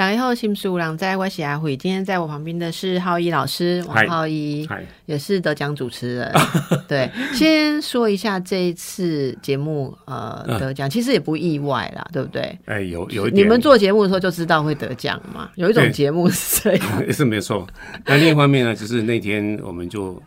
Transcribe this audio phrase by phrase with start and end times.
[0.00, 1.76] 大家好，心思有人知，我是阿慧。
[1.76, 6.32] 今天在我旁边的是浩一老师，王浩一嗨，也是得奖主持人。
[6.88, 12.58] 对，先说一下这一次节目呃得奖，其实也不意外啦，对不对？
[12.64, 15.50] 哎，有有一点，你们做节目的时候就知道会得奖嘛？
[15.56, 16.86] 有一种对节目是这样。
[17.12, 17.66] 是没错。
[18.06, 20.18] 那另一方面呢，就是那天我们就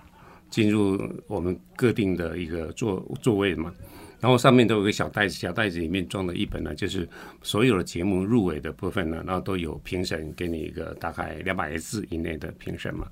[0.51, 3.71] 进入我们各定的一个座座位嘛，
[4.23, 7.05] 然后上面都有个小袋子，小袋子里面装了一本呢，就是
[7.41, 13.05] 所有的节目入围的部分呢，然后都有评审给你一个大概两百个字以内的评审嘛。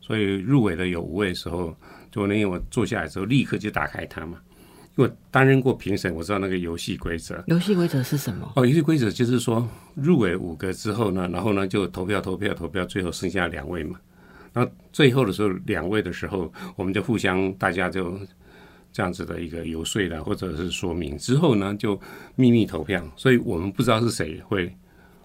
[0.00, 1.72] 所以入围的有五位的时候，
[2.10, 4.40] 就那天我坐下来之后，立刻就打开它嘛。
[4.96, 7.40] 因为担任过评审，我知道那个游戏规则。
[7.46, 8.52] 游戏规则是什么？
[8.56, 9.64] 哦，游戏规则就是说，
[9.94, 13.96] 入围五个之后呢，然后呢就投票投票投票，最后剩下两位嘛。
[14.52, 18.18] 然后最后的时候，两位的时候，我们就互相大家就
[18.98, 21.96] 这样子的一个游说的，或者是说明之后呢，就
[22.34, 24.74] 秘密投票，所以我们不知道是谁会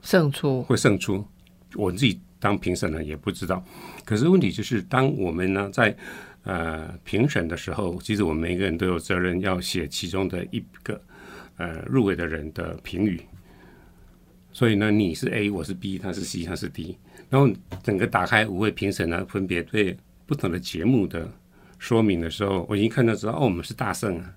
[0.04, 0.62] 胜出。
[0.62, 1.26] 会胜出。
[1.74, 3.66] 我自己当评审呢也不知道，
[4.06, 5.98] 可是问题就是，当我们呢在
[6.44, 11.02] 呃评审的时候，其实我们每个人都有责任要写其中的一个
[11.58, 13.20] 呃入围的人的评语。
[14.52, 16.96] 所以呢，你是 A，我是 B，他是 C，他是 D。
[17.28, 21.28] 然后整个打开五位评审呢，分别对不同的节目的
[21.84, 24.34] 说明的时候，我已经看到知道哦，我们是大胜啊。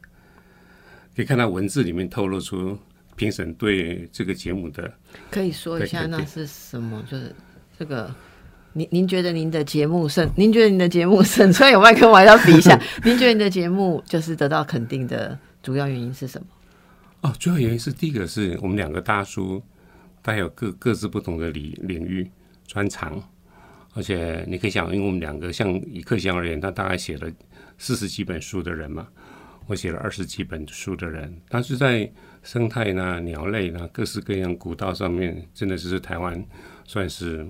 [1.15, 2.77] 可以看到文字里面透露出
[3.15, 4.93] 评审对这个节目的
[5.31, 7.01] 可以说一下那是什么？
[7.09, 7.33] 就是
[7.79, 8.13] 这个，
[8.73, 10.29] 您您觉得您的节目胜？
[10.35, 11.53] 您觉得您的节目胜？
[11.53, 12.77] 虽然有麦克风，我还要比一下。
[13.05, 16.47] 您觉得您的节目就是得到肯定的主要原因是什么？
[17.21, 19.63] 哦，主要原因是第一个是我们两个大叔，
[20.21, 22.29] 带有各各自不同的领领域
[22.67, 23.23] 专长，
[23.97, 27.33] 而且你可以想，因为我们两个像以克祥而言，他大概写了
[27.79, 29.09] 四十几本书的人嘛，
[29.67, 32.09] 我写了二十几本书的人，但是在
[32.43, 36.45] 生态呢、鸟类呢、各式各样古道上面，真的是台湾
[36.85, 37.47] 算是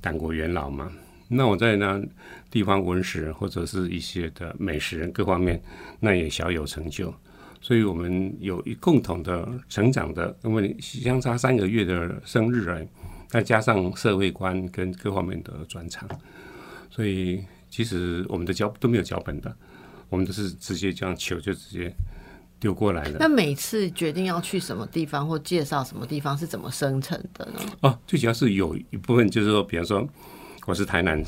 [0.00, 0.90] 党国元老嘛。
[1.28, 2.02] 那我在呢
[2.50, 5.62] 地方文史或者是一些的美食各方面，
[6.00, 7.14] 那也小有成就。
[7.60, 12.88] 所以我们有一共同的成长的，因为相差三个月的生日而已，
[13.28, 16.08] 再加上社会观跟各方面的专长，
[16.90, 19.54] 所以其实我们的脚都没有脚本的，
[20.08, 21.92] 我们都是直接这样球就直接
[22.58, 23.28] 丢过来了那。
[23.28, 27.60] 每次决定要去什么地方或介绍什么地方是怎么生成的呢？
[27.80, 30.08] 哦，最主要是有一部分就是说，比方说
[30.66, 31.22] 我是台南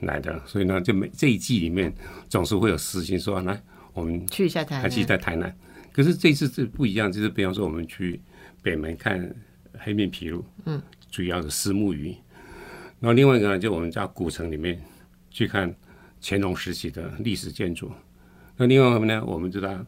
[0.00, 1.92] 来的，所以呢，就每这一季里面
[2.28, 3.60] 总是会有私信说，来
[3.92, 5.54] 我们去一下台还记南，在台南。
[5.92, 8.20] 可是这次是不一样，就是比方说我们去
[8.62, 9.34] 北门看
[9.78, 10.82] 黑面琵鹭，嗯，
[11.14, 12.08] 主要的丝木鱼。
[12.98, 14.82] 然后另外一个呢，就我们在古城里面
[15.30, 15.72] 去看
[16.20, 17.88] 乾隆时期的历史建筑。
[18.56, 19.78] 那另外一方面呢，我们就在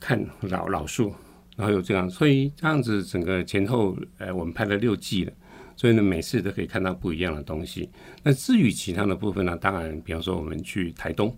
[0.00, 1.14] 看老老树，
[1.56, 5.32] 然后有这样，所以这样子整个前后，呃，我们拍了六季了。
[5.76, 7.90] 所以呢，每次都可以看到不一样的东西。
[8.22, 11.36] 那至于其他的部分呢，当然，比方说我们去台东，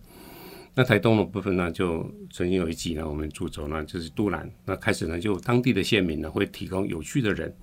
[0.75, 7.54] 那台东的部分呢，就曾经有一集呢，我们主轴呢就是都兰，那开始呢就当地的县民呢会提供有趣的人，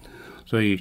[0.46, 0.80] 所以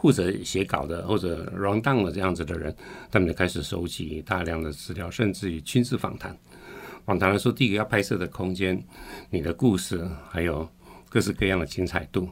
[0.00, 2.74] 负责写稿的或者 run down 的这样子的人，
[3.10, 6.36] 他们就开始收集大量的资料，甚至于亲自访谈。
[7.04, 8.82] 访谈来说，第一个要拍摄的空间、
[9.28, 10.66] 你的故事，还有
[11.08, 12.28] 各式各样的精彩度，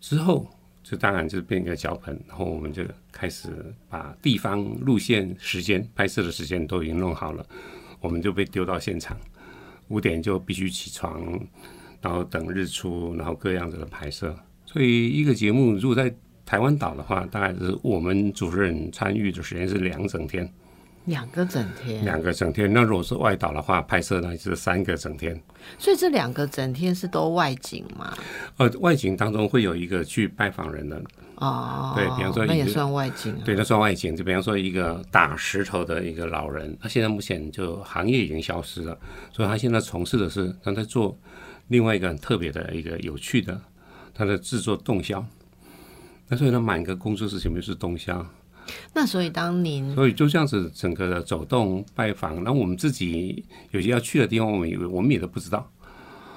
[0.00, 0.48] 之后
[0.82, 2.82] 就当然就变一个脚本，然后我们就
[3.12, 3.48] 开始
[3.88, 7.46] 把地方、路线、时间、拍摄的时间都已经弄好了。
[8.00, 9.16] 我们就被丢到现场，
[9.86, 11.38] 五点就必须起床，
[12.00, 14.36] 然后等日出，然后各样子的拍摄。
[14.66, 16.12] 所以一个节目如果在
[16.52, 20.46] 台湾岛的话，大概是我们主持人参与的时间是两整天，
[21.06, 22.70] 两个整天，两个整天。
[22.70, 25.40] 那如果是外岛的话，拍摄呢是三个整天。
[25.78, 28.12] 所以这两个整天是都外景嘛？
[28.58, 31.02] 呃，外景当中会有一个去拜访人的，
[31.36, 33.40] 哦，对比方说那也算外景啊。
[33.46, 34.14] 对，那算外景。
[34.14, 38.98] 就比方说一个打石头的一个老人，他现在目前就行业已经消失了，
[39.32, 41.18] 所以他现在从事的是他在做
[41.68, 43.58] 另外一个很特别的一个有趣的，
[44.12, 45.24] 他在制作洞箫。
[46.28, 48.24] 那所以呢，满个工作室前面是洞箫，
[48.94, 55.70] 那所以当您所以就这样子整个的走动拜访，然后我们自己有些要去的地方，我们以为我们也都不知道，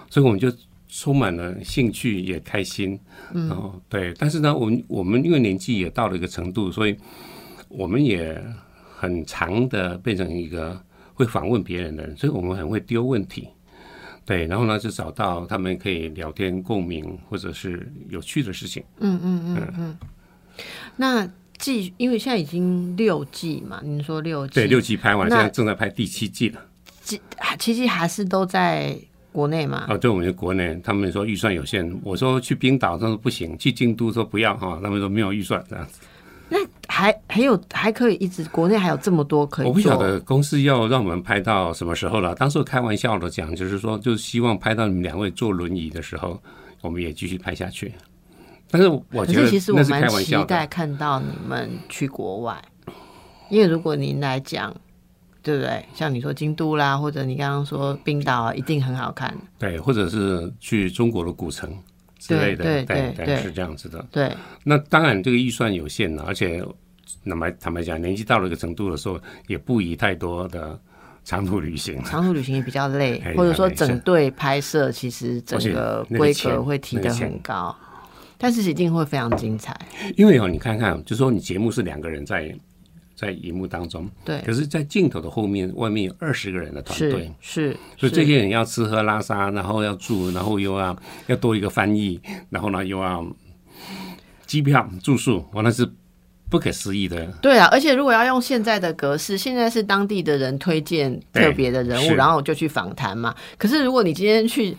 [0.09, 0.51] 所以我们就
[0.89, 2.99] 充满了兴趣，也开心。
[3.33, 6.97] 嗯，然后对，但是呢，我们我们因为年纪也到了一个程度，所以
[7.69, 8.43] 我们也
[8.97, 10.77] 很长的变成一个
[11.13, 13.47] 会访问别人的人，所以我们很会丢问题。
[14.25, 18.83] 对，然后呢，就找到他们可以聊天共鸣，或者是有趣的事情。
[18.99, 19.97] 嗯嗯嗯嗯
[20.95, 26.61] 那继，因为现在已经六季嘛，您说六季，对，六季拍完，现在正在拍第七季了。
[27.01, 27.21] 季
[27.59, 28.97] 其实还是都在
[29.31, 29.85] 国内嘛。
[29.87, 35.99] 啊，对我们国内，他们说预算有限，我说去冰岛，他说不行；去京都说不要哈，他们说没有预算这样子。
[36.47, 36.57] 那
[36.87, 42.35] 还还有还可以一直国内还有这么多可以，我不晓得公司要让我们拍到什么时候了。
[42.35, 46.39] 当时开玩笑的讲，就是说，就是希望拍到你们两位坐轮椅的时候，
[46.81, 47.93] 我们也继续拍下去。
[48.69, 50.35] 但是我可觉得是其实我蛮期。
[50.45, 52.63] 待看到你们去国外，
[53.49, 54.75] 因为如果您来讲，
[55.41, 55.85] 对不对？
[55.93, 59.35] 像你说京都啦，或者你刚刚说冰岛啊，一定很好看。
[59.57, 61.71] 对，或者是去中国的古城
[62.27, 64.05] 之类的，对对对对对是这样子的。
[64.11, 64.31] 对，
[64.63, 66.63] 那当然，这个预算有限了，而且
[67.23, 70.79] 那么坦白讲，年纪到了一个程度的时候，也不宜太多的
[71.23, 72.01] 长途旅行。
[72.03, 77.75] 长途旅行也比较累 哎，或者说整队拍摄，其实整个规格会提得很高，
[78.37, 79.75] 但是一定会非常精彩。
[80.17, 82.53] 因为哦，你看看，就说你节目是两个人在
[83.15, 90.95] 在荧幕当中，对，可是，在镜头的后面，外面有二十个人的团是队，是，所以这些人要吃喝拉撒，然后要住，然后又要
[91.27, 92.19] 要多一个翻译，
[92.49, 93.25] 然后呢又要
[94.45, 95.89] 机票、住宿，哇，那是
[96.49, 97.25] 不可思议的。
[97.41, 103.33] 对啊，而且如果要用现在的格式，现在是当地的人推荐特别的人物，然后我就去访谈嘛。
[103.57, 104.75] 可是如果你今天去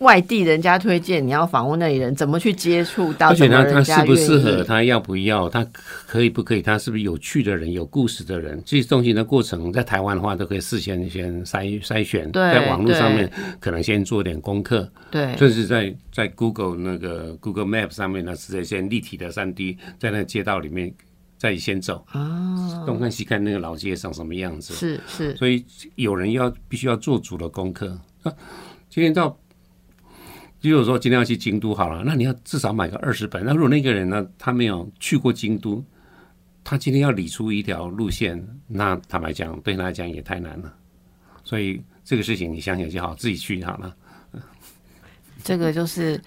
[0.00, 3.28] 外地人家推荐，你要访问那里人，怎么去接触到？
[3.28, 5.64] 而且他，他适不适合，他要不要，他
[6.06, 8.62] 可以不可以，他是不是有趣的人、有故事的人？
[8.64, 13.30] 这些东西的过程，在台湾的话，都可以事先先筛筛选，在网络上面
[13.60, 20.90] 可能先做点功课，对甚至在在 Google 那个 Google Map 上面呢，直接先立体的三 D 在那街道里面
[21.36, 24.72] 再先走，啊，东看西看那个老街长什么样子。
[24.72, 25.62] 是是，所以
[25.96, 27.98] 有人要必须要做足了功课。
[28.22, 28.32] 啊，
[28.88, 29.38] 今天到，
[30.68, 33.44] 如果说今天要去京都好了，那你要至少买个二十本。
[33.44, 35.84] 那如果那个人呢，他没有去过京都，
[36.62, 40.74] 他今天要理出一条路线，那坦白讲，对他来讲也太难了。
[41.44, 43.96] 所以这个事情你想想就好，自己去好了。
[45.42, 46.20] 这个就是。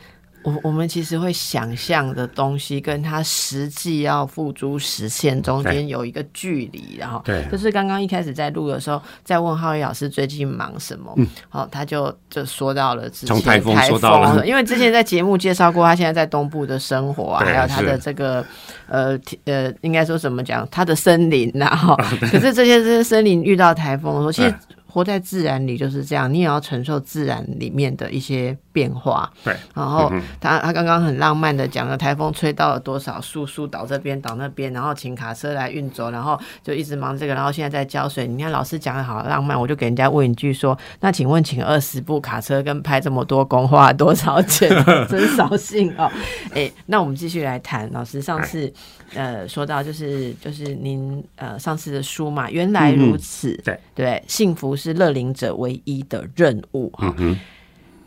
[0.43, 7.45] 我我们其实会想象的东西，跟他实际要付诸实现中间有一个距离，然后对。
[7.51, 18.45] 就是刚刚一开始在录的时候，在问浩宇老师最近忙什么，嗯，好，他就就说到了之前从台风说到了因为之前在节目介绍过，他现在在东部的生活啊，还有他的这个
[18.87, 29.27] 呃呃，应该说怎么讲，他的森林呐、哈、啊可是这些这些森林遇到台风的时候，其实对活在自然里就是这样，你也要承受自然里面的一些变化。
[29.43, 38.27] 对，然后嗯他他刚刚很浪漫的讲了台风吹到了多少树，树倒这边倒那边，然后请卡车来运走，然后就一直忙这个，然后现在在浇水。
[38.27, 44.69] 你看老师讲的好浪漫，我就给人家问一句说：那请问请二十部卡车跟拍这么多工花了多少钱？
[45.09, 46.07] 真扫兴哦。
[46.53, 48.71] 哎，那我们继续来谈，老师上次
[49.15, 57.13] 呃说到就是就是您呃上次的书嘛，原来如此，对对，幸福是乐龄者唯一的任务哈。
[57.17, 57.39] 嗯哼，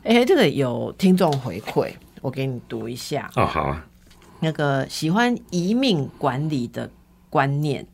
[0.04, 3.30] 哎、这个有听众回馈，我给你读一下。
[3.36, 3.86] 哦，好啊，
[4.40, 6.90] 那个喜欢移命管理的
[7.30, 7.86] 观念，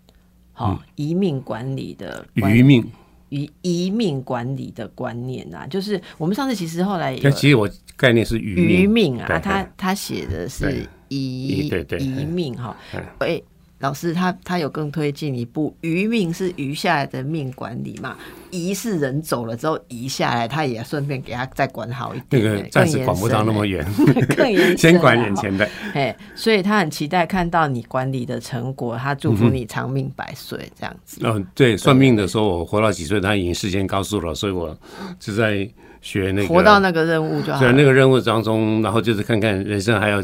[0.53, 2.85] 好、移命管理的观余命。
[3.29, 7.67] 移移命管理的观念啊，就是我们上次其实后来其实我
[7.97, 12.77] 概念是余余命，啊，他他写的是对移移对对移命哈。
[12.95, 13.03] 嗯。
[13.21, 13.41] 哎、
[13.81, 18.17] 老师他他有更推进一步，余命是余下来的命管理嘛，
[18.51, 25.69] 移是人走了之后移下来，他也顺便给他再管好一那点、个暂时管不到那么远，远， 更严 先管啊眼前的。
[25.95, 31.21] 哎，所以他很期待看到你管理的成果，他祝福你长命百岁这样子。
[31.25, 34.77] 嗯，对，算命的时候我活到几岁，他已经事先告诉了，所以我
[35.19, 35.69] 是在
[36.03, 37.73] 学那个活到那个任务就好在了。
[37.73, 40.23] 那个任务当中，然后就是看看人生还有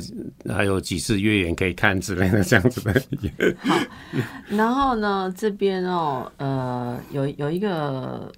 [0.48, 3.02] 还有几次月圆可以看之类的这样子的。
[4.48, 8.30] 然后呢，这边哦，呃，有有一个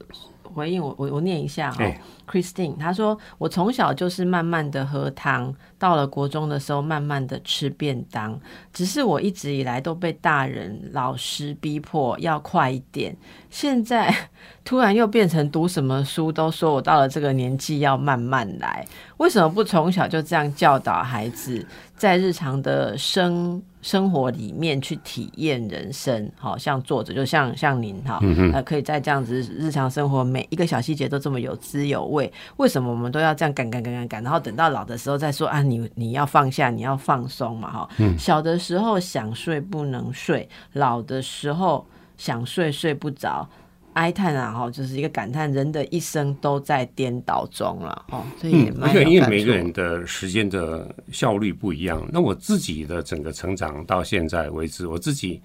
[0.43, 1.85] 回应我，我我念一下哈、
[2.31, 8.39] Christine 她说：“我从小就是慢慢的喝汤，到了国中的时候，慢慢的吃便当。
[8.73, 13.17] 只是我一直以来都被大人、老师逼迫要快一点，
[13.51, 14.15] 现在
[14.65, 18.87] 突然又变成读什么书都说我到了这个年纪要慢慢来。
[19.17, 26.31] 为什么不从小就这样教导孩子，在日常的生生活里面去体验人生？
[26.37, 28.19] 好像作者就像像您哈，
[28.55, 32.20] 呃，可以在这样子日常生活每一个小细节都这么有滋有味。
[32.57, 35.63] 为什么我们都要这样赶赶赶赶赶，然后等到老的时候再说啊？
[35.63, 37.89] 你你要放下，你要放松嘛哈。
[38.19, 41.87] 小的时候想睡不能睡，老的时候
[42.17, 43.49] 想睡睡不着。
[43.95, 55.43] 哀叹啊，哈，就是一个感叹，人的一生都在颠倒中了，哦，所以也嗯，而且蛮有感因为每个人的时间的效率不一样，那我自己的整个成长到现在为止，我自己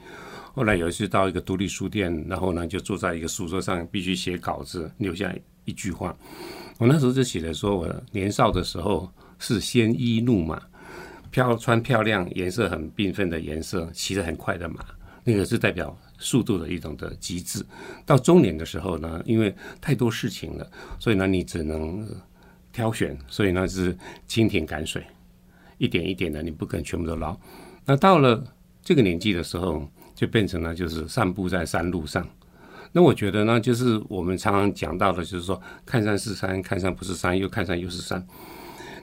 [0.54, 5.34] 后来有一次到一个独立书店，然后呢就坐在一个书桌上，必须写稿子，留下
[5.66, 6.16] 一句话。
[6.78, 10.62] 我那时候就写了说，我年少的时候是鲜衣怒马，
[11.32, 14.84] 漂穿漂亮、颜色很缤纷的颜色，骑得很快的马，
[15.24, 17.66] 那个是代表速度的一种的极致。
[18.06, 22.06] 到中年的时候呢，因为太多事情了，所以呢你只能
[22.74, 25.02] 挑选，所以呢是蜻蜓赶水，
[25.78, 27.40] 一点一点的，你不可能全部都捞。
[27.86, 28.44] 那到了
[28.84, 32.28] 这个年纪的时候，就变成了就是散步在山路上。
[32.96, 38.26] 那我觉得呢，就是我们常常讲到的，就是说看山是山，看山不是山，又看山又是山。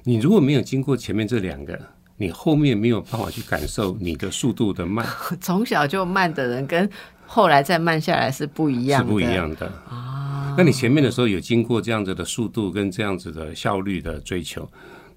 [0.05, 1.79] 你如果没有经过前面这两个，
[2.17, 5.07] 你后面没有办法去感受你的速度的慢，
[5.43, 6.89] 从小就慢的人跟
[7.27, 10.55] 后来再慢下来是不一样的，是不一样的啊。
[10.57, 14.67] 那你前面的时候有经过这样子的速度跟这样子的效率的追求，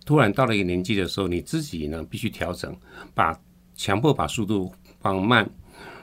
[0.06, 2.76] 突然到了一个年纪的时候，你自己呢必须调整，
[3.14, 3.34] 把
[3.74, 5.50] 强迫把速度放慢，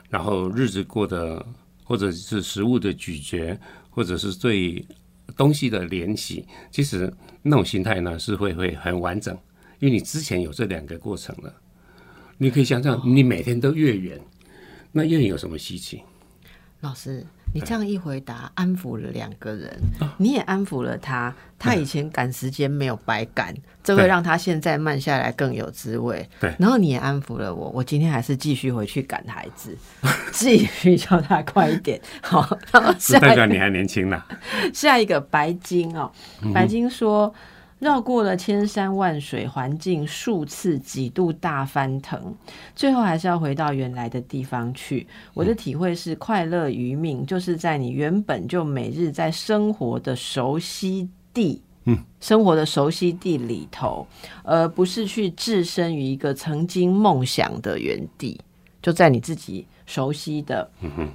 [0.09, 1.45] 然后日子过得
[1.83, 3.57] 或者是食物的咀嚼，
[3.89, 4.85] 或者是对
[5.37, 7.11] 东西的联系，其实
[7.41, 9.35] 那种心态呢是会会很完整，
[9.79, 11.53] 因为你之前有这两个过程了。
[12.37, 14.19] 你可以想想，你每天都越远，
[14.91, 16.01] 那越远有什么稀奇？
[16.81, 19.71] 老师，你这样一回答，安抚了两个人，
[20.17, 21.33] 你也安抚了他。
[21.59, 26.27] 他以前赶时间没有白赶，这会对让他现在慢下来更有滋味。
[26.39, 29.77] 对然后你也安抚了我，我今天还是继续回去赶孩子，
[30.33, 32.01] 继续叫他快一点。
[32.21, 34.21] 好，然后下一个代表你还年轻呢。
[34.73, 36.11] 下一个白金哦，
[36.53, 37.33] 白金说。
[37.83, 42.33] 绕过了千山万水，环境数次几度大翻腾，
[42.73, 45.05] 最后还是要回到原来的地方去。
[45.33, 51.61] 我的体会是，快乐于命，就是在你原本就每日在生活的熟悉地。
[51.85, 54.07] 嗯，生活的熟悉地里头，
[54.43, 58.39] 而不是去置身于一个曾经梦想的原地，
[58.81, 60.69] 就在你自己熟悉的、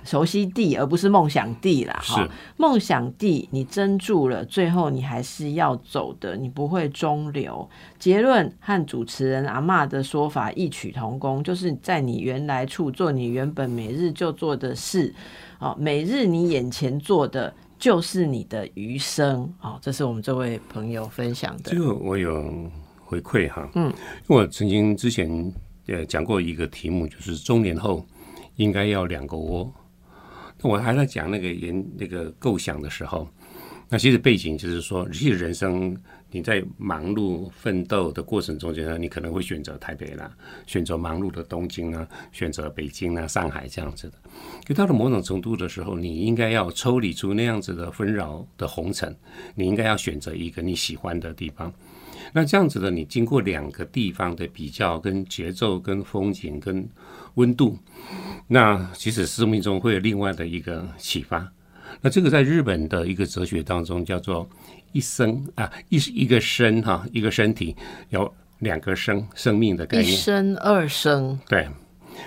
[0.05, 2.01] 熟悉地，而不是梦想地啦。
[2.03, 7.69] 哈，梦想地你真住了，最后你还是要走的，你不会中流。
[7.99, 15.13] 结论和主持人阿嬷的说法异曲同工，就是在你原来处做你原本每日就做的事，
[15.59, 19.53] 哦，每日你眼前做的就是你的余生。
[19.61, 21.79] 哦，这是我们这位朋友分享的这。
[21.79, 22.71] 个我有
[23.05, 23.87] 回馈哈，嗯，
[24.29, 25.53] 因为我曾经之前
[25.87, 28.07] 呃讲过一个题目，就是中年后
[28.59, 29.73] 应该要两个窝。
[30.61, 33.27] 那我还在讲那个研那个构想的时候，
[33.89, 35.97] 那其实背景就是说，其实人生
[36.31, 40.31] 你在忙碌奋斗的过程中间呢，你可能会选择台北啦，
[40.67, 44.15] 选择忙碌的东京呢，选择北京啊、上海这样子的。
[44.67, 49.17] 可到了某种程度的时候，你应该要抽离出那样子的纷扰的红尘，
[49.55, 51.73] 你应该要选择一个你喜欢的地方。
[52.35, 56.87] 那这样子的，你经过两个地方的比较、跟节奏、跟风景、跟
[57.39, 57.79] 温度，
[58.49, 61.51] 那其实生命中会有另外的一个启发。
[62.01, 64.49] 那这个在日本的一个哲学当中叫做
[64.91, 67.77] 一生啊，一一个身哈，一个身体
[68.11, 70.17] 有两个生生命的概念一。
[70.17, 71.69] 生二生，对，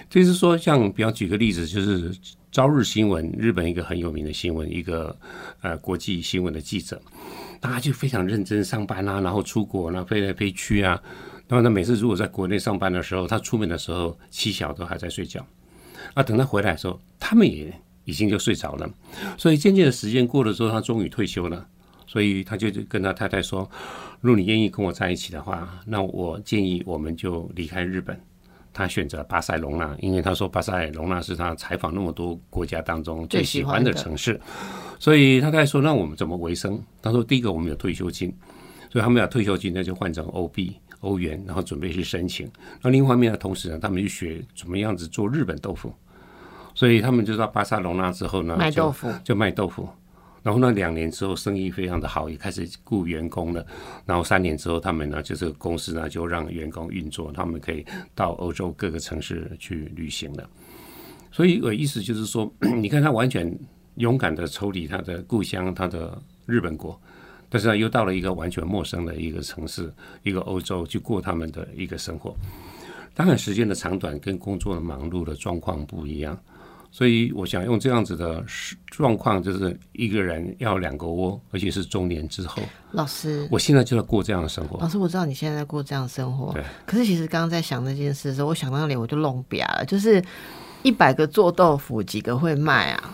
[0.09, 2.11] 就是说，像比方举个例子，就是
[2.51, 5.15] 朝日新闻，日本一个很有名的新闻，一个
[5.61, 7.01] 呃国际新闻的记者，
[7.59, 11.01] 他就非常认真上班啊，然后出国呢，飞来飞去啊。
[11.51, 15.45] 然后他，每次如果在国内上班的时候，他出门的时候，妻小都还在睡觉。
[16.13, 18.89] 啊，等他回来的时候，他们也已经就睡着了。
[19.37, 21.67] 所以渐渐的时间过了之后，他终于退休了。
[22.07, 23.69] 所以他就跟他太太说
[24.21, 28.17] ：“如果你愿意跟我在一起的话，那我建议我们就离开日本。”
[28.73, 34.39] 他选择巴塞隆纳，因为他说巴塞隆纳是他采访那么多国家当中最喜欢的城市，
[34.99, 38.33] 所以他太太说：“那我们怎么维生？”他说：“第一个我们有退休金，
[38.89, 42.49] 所以他们有退休金，那就换成欧币、欧元，然后准备去申请。
[42.81, 45.93] 那另一方面呢，同时呢，他们去学怎么样子做日本豆腐，
[46.73, 49.13] 所以他们就到巴塞隆纳之后呢，就卖豆腐。
[49.23, 49.87] 就卖豆腐。
[50.43, 53.63] 然后呢，两年之后生意非常的好，也开始雇员工了。
[54.07, 60.49] 然后三年之后，他们呢，就是公司呢就让员工运作，他们可以到欧洲各个城市去旅行了。
[61.31, 63.55] 所以我意思就是说， 你看他完全
[63.95, 66.99] 勇敢的抽离他的故乡，他的日本国，
[67.51, 69.93] 但是呢，又到了一个完全陌生的一个城市，
[70.23, 72.33] 一个欧洲，去过他们的一个生活。
[73.13, 76.39] 当然，时间的长短跟工作的忙碌的状况不一样。
[76.93, 78.43] 所以我想用这样子的
[78.87, 82.61] 状况，就是一个人要两个窝，而且是中年之后。
[82.91, 84.77] 老师，我现在就在过这样的生活。
[84.79, 90.21] 老师，我知道你现在在过这样的生活对，可是其实刚刚在想那件事的时候，我想到那里我就弄瘪了，就是
[90.83, 93.13] 一百个做豆腐，几个会卖啊？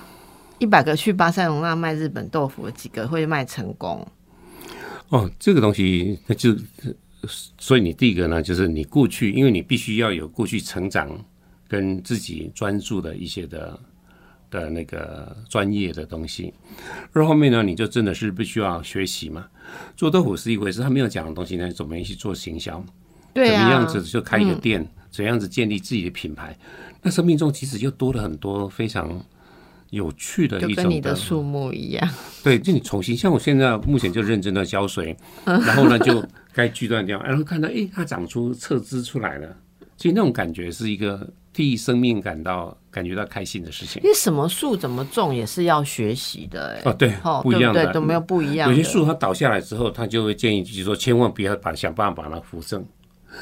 [0.58, 4.08] 一百个去巴塞隆纳卖日本豆腐几个会卖成功？
[5.10, 6.56] 哦，这个东西那就，
[7.58, 11.24] 所以你第一个呢，就是你过去，因为你必须要有过去成长
[11.68, 13.80] 跟自己专注的一些的
[14.52, 16.54] 的那个专业的东西，
[17.14, 19.48] 而后面呢，你就真的是必须要学习嘛。
[19.96, 22.84] 做豆腐是一回事，他没有讲的东西呢，怎么样去做行销？
[23.34, 26.58] 对啊，怎么样子就开一个店，怎样子建立自己的品牌？
[27.02, 29.24] 那生命中其实就多了很多非常。
[29.92, 32.10] 有趣的一种，跟你的树木一样。
[32.44, 35.16] 对，就你重新，像我现在目前就认真的浇水，
[35.46, 39.48] 然后呢就该锯断掉，然后看到哎，它长出侧枝出来了，
[39.98, 44.02] 所以那种感觉是一个替生命感到感觉到开心的事情。
[44.04, 48.70] 因为什么树怎么种也是要学习的，哎，哦对，不一样的，都没有不一样。
[48.70, 52.86] 有些树它倒下来之后，他就会建议就是说，千万不要把想办法把它扶正。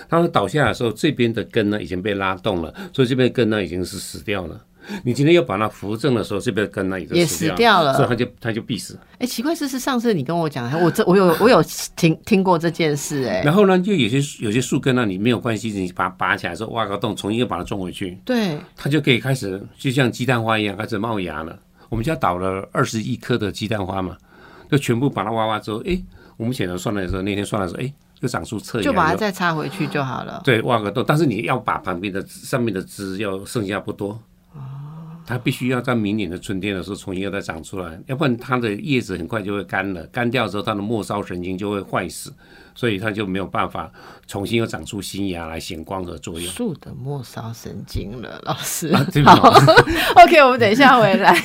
[0.09, 4.59] 它倒下来的时候，这边的根呢已经被拉动了，所以这边根呢已经是死掉了。
[5.03, 8.97] 你今天要把它扶正的时候，这边根呢也死掉了，所以它就它就必死。
[9.17, 11.63] 哎，奇怪，这是上次你跟我讲，我这我有我有
[11.95, 13.41] 听听过这件事哎。
[13.43, 21.57] 然后呢，就有些有些树根呢，你没有关系，你把它拔起来之后挖个洞，重新又把它种回去，对，它就可以开始就像鸡蛋花一样开始冒芽了。
[21.89, 24.17] 我们家倒了二十亿颗的鸡蛋花嘛，
[24.69, 25.97] 就全部把它挖挖之后，哎，
[26.35, 30.41] 我们选择算的时候，那天算的时候，哎，就长出侧芽，就把它再插回去就好了。
[30.43, 34.19] 对，挖个洞，但是你要把旁边的上面的枝要剩下不多。
[35.25, 42.31] 它必须要在明年的春天的时候重新又再长出来，要不然它的叶子很快就会干了，干掉之后它的末梢神经就会坏死，
[42.75, 43.91] 所以它就没有办法
[44.27, 46.51] 重新又长出新芽来显光合作用。
[46.51, 48.95] 树的末梢神经了，老师。
[49.23, 49.49] 好，
[50.23, 51.35] OK，我们等一下回来。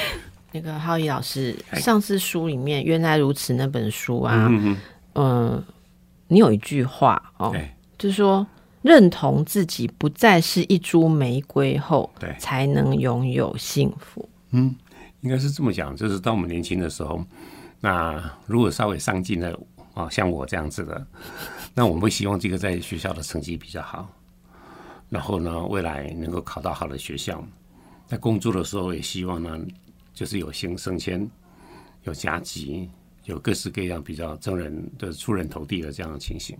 [0.52, 4.50] 那个浩一老师，上次书里面《原来如此》那本书啊，
[5.14, 5.62] 嗯，
[6.28, 7.54] 你有一句话哦，
[7.98, 8.46] 就是说。
[8.86, 14.26] 认同自己不再是一株玫瑰后，对，才能拥有幸福。
[14.52, 14.72] 嗯，
[15.22, 15.96] 应该是这么讲。
[15.96, 17.20] 就是当我们年轻的时候，
[17.80, 19.58] 那如果稍微上进的
[19.94, 21.04] 啊，像我这样子的，
[21.74, 24.08] 那我们会希望这个在学校的成绩比较好，
[25.08, 27.44] 然后呢，未来能够考到好的学校。
[28.06, 29.58] 在工作的时候，也希望呢，
[30.14, 31.28] 就是有升升迁、
[32.04, 32.88] 有加级、
[33.24, 36.56] 有各式各样比较争人的出人头地的这样的情形。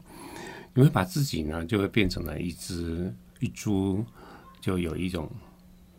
[0.76, 3.10] 你会把自己呢，就会变成了一只
[3.40, 4.04] 一株，
[4.60, 5.26] 就有一种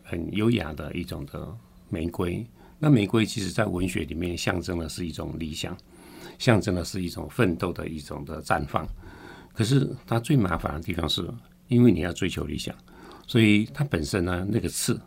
[0.04, 1.52] 很优雅的一种的
[1.88, 2.46] 玫瑰。
[2.78, 5.76] 那玫瑰其实在文学里面象征的是一种理想，
[6.38, 8.86] 象征的是一种奋斗的一种的绽放。
[9.52, 11.28] 可是它最麻烦的地方是，
[11.66, 12.72] 因为你要追求理想，
[13.26, 15.00] 所以它本身呢，那个刺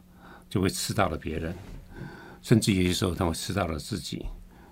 [0.49, 1.55] 就会刺到了别人，
[2.41, 4.25] 甚至有些时候它会刺到了自己，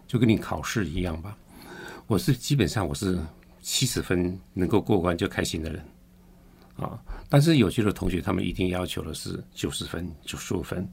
[0.05, 1.37] 就跟你考试一样吧。
[2.05, 3.17] 我是基本上我是。
[3.61, 5.83] 七十分能够过关就开心的人
[6.77, 10.87] 啊，但是有些的同学他们一定要求的是九十分、九十五分。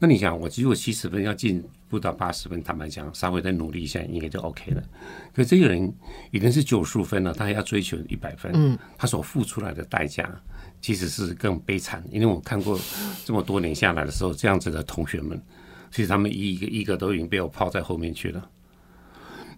[0.00, 4.82] 那你想，我只有七十分要进步到八十分，坦白讲，稍微再努力一下，应该就 OK 了。
[5.34, 5.92] 可这个人
[6.30, 10.40] 已经是九十五分了，他还要追求一百分，嗯，他所付出来的代价
[10.80, 12.00] 其实是更悲惨。
[12.12, 12.78] 因为我看过
[13.24, 15.42] 这么多年下来的时候，这样子的同学们，
[15.90, 18.48] 其实他们一个一个都已经被我抛在后面去了。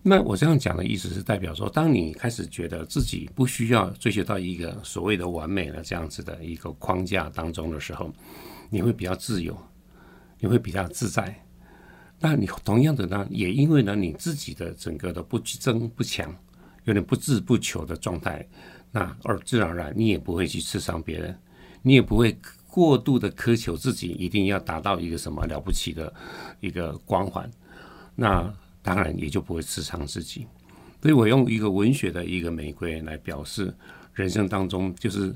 [0.03, 8.11] 那我这样讲的意思是代表说，当你开始觉得自己不需要追求到一个所谓的完美的这样子的一个框架当中的时候，
[8.71, 9.55] 你会比较自由，
[10.39, 11.39] 你会比较自在。
[12.19, 16.35] 那你同样的呢，也因为呢你自己的整个的不争不强，
[16.85, 18.49] 有点不自不求的状态，
[18.91, 21.39] 那而自然而然你也不会去刺伤别人，
[21.83, 22.35] 你也不会
[22.67, 26.11] 过度的苛求自己一定要达到一个什么了不起的
[26.61, 27.51] 一个光环，
[28.15, 28.51] 那。
[28.83, 30.47] 当然也就不会刺伤自己，
[31.03, 33.75] 所以我用一个文学的一个玫瑰来表示
[34.15, 35.35] 人生当中，就是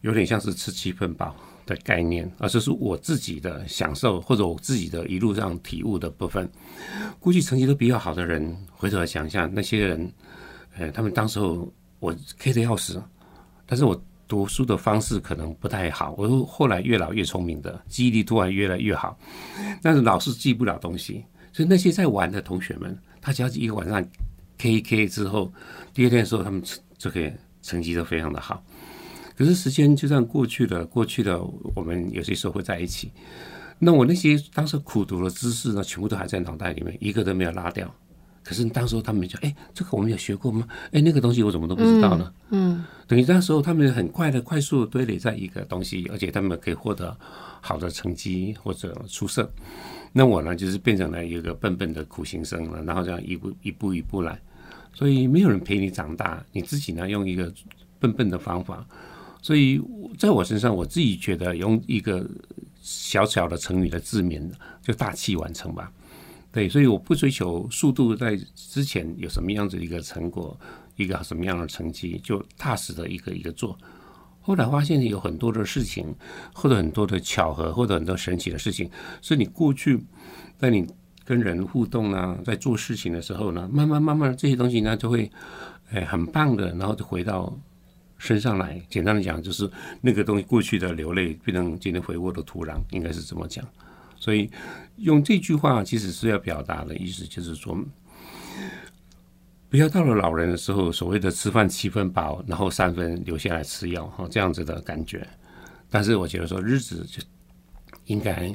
[0.00, 1.34] 有点像是吃七分饱
[1.66, 6.48] 的概念，而这是我自己的享受或者我自己的一路上体悟的部分。
[7.18, 10.12] 估计成绩都比较好的人，回头来想一下，那些人，
[10.76, 13.02] 呃，他们当时候我 K 的要死，
[13.66, 19.18] 但是我读书的方式可能不太好，我后来越老越聪明的，记忆力突然越来越好，
[19.82, 21.24] 但是老是记不了东西。
[21.52, 24.04] 所以那些在玩的同学们，他只要一个晚上
[24.58, 25.52] K K 之后，
[25.92, 26.62] 第二天的时候他们
[26.96, 27.30] 这个
[27.62, 28.64] 成绩都非常的好。
[29.36, 31.42] 可是时间就这样过去了，过去了，
[31.74, 33.10] 我们有些时候会在一起。
[33.78, 37.92] 那我那些当时苦读的知识呢，全部都还在脑袋里面，一个都没有拉掉。
[38.44, 40.66] 可是当时候他们就，哎，这个我们有学过吗？
[40.92, 42.32] 哎，那个东西我怎么都不知道呢？
[42.50, 47.16] 嗯，等于那时候他们很快的、快速堆垒在一个东西，而且他们可以获得
[47.60, 49.50] 好的成绩或者出色。
[50.12, 54.38] 那我呢，就是变成了一个笨笨的苦行僧了，然后这样一步一步一步来，
[54.92, 57.52] 所以没有人陪你长大，你自己呢用一个
[57.98, 58.86] 笨笨的方法，
[59.40, 59.80] 所以
[60.18, 62.28] 在我身上，我自己觉得用一个
[62.80, 64.50] 小小的成语的字面，
[64.82, 65.90] 就大器晚成吧。
[66.50, 70.54] 对，所以我不追求速度，在之前有什么样子一个成果，
[70.96, 73.78] 一个什么样的成绩，就踏实的一个一个做。
[74.42, 76.14] 后来发现有很多的事情，
[76.52, 78.90] 或者很多的巧合，或者很多神奇的事情，
[79.22, 80.04] 是你过去
[80.58, 80.84] 在你
[81.24, 85.30] 跟人互动啊，在做事情的时候呢，慢慢慢慢这些东西呢，就会
[85.90, 87.56] 哎很棒的，然后就回到
[88.18, 88.82] 身上来。
[88.88, 93.64] 简单的讲，就是那个东西过去的流泪变成今天回握的土壤，应该是这么讲。
[94.16, 94.50] 所以
[94.96, 97.78] 用这句话其实是要表达的意思，就是说。
[99.72, 105.26] 不要到了老人的时候，所谓的吃饭七分饱，然后三分留下来吃药，哈，这样子的感觉。
[105.88, 107.22] 但是我觉得说日子就
[108.04, 108.54] 应该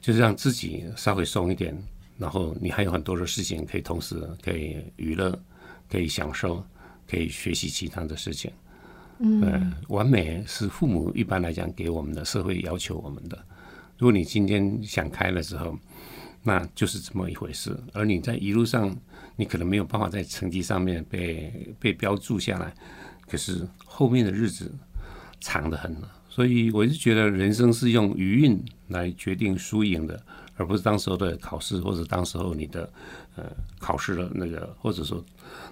[0.00, 1.72] 就是让自己稍微松一点，
[2.16, 5.40] 然后你还有很多的事情可以同时可以娱乐，
[5.88, 6.60] 可以享受，
[7.08, 8.50] 可以学习其他的事情。
[9.20, 13.38] 嗯，完美是父母一般来讲给我们的社会要求我们的。
[13.96, 15.78] 如果你今天想开了之后。
[16.40, 18.96] 那就是这么一回事，而你在一路上，
[19.38, 22.74] 你可能没有办法在成绩上面被被标注下来，
[23.30, 24.68] 可是后面的日子
[25.38, 30.20] 长得很了，所以我是觉得人生是用余韵来决定输赢的，
[30.56, 32.92] 而不是当时候的考试或者当时候你的
[33.36, 33.44] 呃
[33.78, 35.24] 考试的那个，或者说。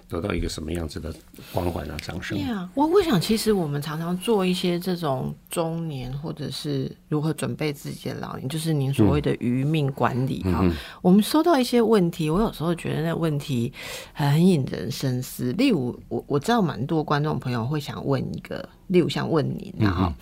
[0.09, 1.13] 得到一个什么样子的
[1.51, 2.37] 光环啊，掌声？
[2.37, 10.63] 对啊，我我想，其实我们常常做一些这种中年，或者是如何准备自己的老年，就是您所谓的余命管理哈。
[11.01, 13.71] 我们收到一些问题，我有时候觉得那问题
[14.13, 15.51] 很引人深思。
[15.53, 20.13] 例如，我我知道蛮多观众朋友会想问一个，例如像问您，然后，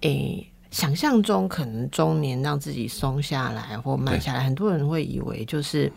[0.00, 0.49] 诶。
[0.70, 5.92] 想象中可能中年让自己松下来或慢下来，很多人会以为就是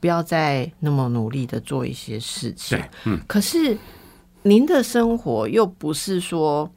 [0.00, 2.78] 不要再那么努力的做一些事情。
[3.04, 3.18] 嗯。
[3.26, 3.76] 可是
[4.42, 6.70] 您的生活又不是说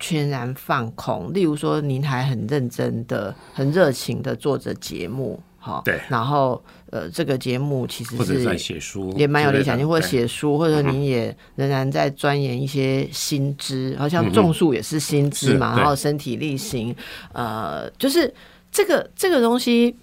[0.00, 5.40] 全然放空，例如说您还很认真的、很热情的做着节目。
[5.58, 6.60] 好，对，然后
[6.92, 9.78] 呃，这个节目其实是在写书，也蛮有理想。
[9.78, 16.94] 性，或者写书，或者您也仍然在钻研一些新知，好像种树也是新知嘛，然后身体力行，
[17.32, 18.32] 呃，就是
[18.70, 19.96] 这个这个东西，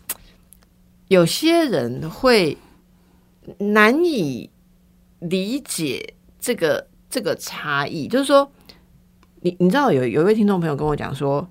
[1.09, 2.57] 有些人会
[3.59, 4.49] 难以
[5.19, 8.51] 理解这个这个差异，就是说，
[9.41, 11.47] 你你知道有有一位听众朋友跟我讲说，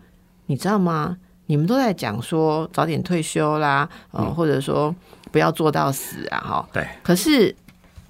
[0.47, 1.17] 你知道吗？
[1.47, 4.95] 你们都在讲说早点退休啦，呃，或者说
[5.31, 6.69] 不要做到死啊，哈。
[6.73, 6.87] 对。
[7.03, 7.55] 可是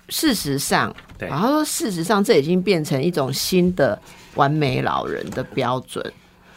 [0.08, 4.00] 事实上，对，他说事实上这已经变成一种新的
[4.34, 6.04] 完美老人的标准。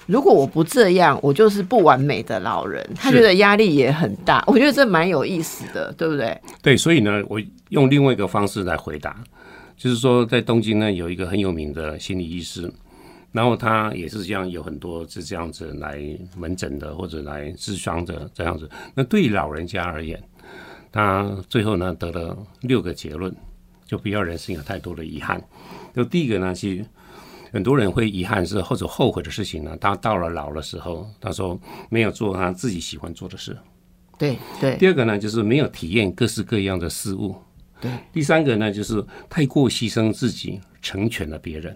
[0.07, 2.85] 如果我不这样，我就是不完美的老人。
[2.95, 4.43] 他觉得压力也很大。
[4.47, 6.37] 我觉得这蛮有意思的，对不对？
[6.61, 9.15] 对，所以呢，我用另外一个方式来回答，
[9.77, 12.71] 就是说，在东京呢，有一个很有名的心理医师。
[13.31, 16.01] 然后他也是这样，有很多是这样子来
[16.35, 18.69] 门诊的，或者来治伤的这样子。
[18.93, 20.21] 那对于老人家而言，
[20.91, 23.33] 他最后呢得了六个结论，
[23.85, 25.41] 就不要人生有太多的遗憾。
[25.95, 26.85] 就第一个呢，其实
[27.51, 33.57] 很多人会遗憾是或者后悔的事情呢，他到了老的时候，他说没有做他自己喜欢做的事。
[34.17, 34.77] 对对。
[34.77, 37.35] 第二个呢，就是没有体验各式各样的事物。
[37.79, 37.91] 对。
[38.13, 41.75] 第三个呢，就是太过牺牲自己，成全了别人。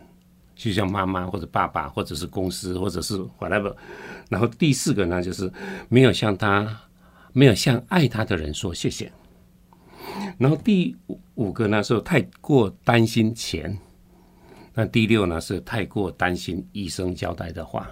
[0.56, 3.75] 就像妈妈或者爸爸，或者是公司，或者是 whatever。
[4.30, 5.51] 然后第四个呢，就是
[5.89, 6.65] 没有像他，
[7.38, 9.12] 没有向爱他的人说谢谢。
[10.38, 10.95] 然后第
[11.34, 13.78] 五个呢是太过担心钱。
[14.74, 17.86] 那第六呢是太过担心医生交代的话。